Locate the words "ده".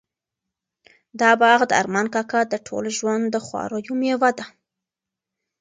4.37-4.45